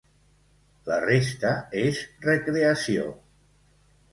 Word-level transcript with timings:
La 0.91 0.97
resta 1.03 1.51
és 1.83 2.01
recreació. 2.27 3.07